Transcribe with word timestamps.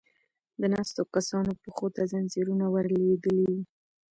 د 0.61 0.63
ناستو 0.73 1.01
کسانو 1.15 1.51
پښو 1.63 1.87
ته 1.95 2.01
ځنځيرونه 2.11 2.65
ور 2.73 2.85
لوېدلې 2.95 3.43
و. 3.53 3.57